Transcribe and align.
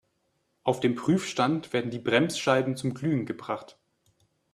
Auf 0.63 0.79
dem 0.79 0.95
Prüfstand 0.95 1.73
werden 1.73 1.91
die 1.91 1.99
Bremsscheiben 1.99 2.75
zum 2.75 2.95
Glühen 2.95 3.27
gebracht. 3.27 3.77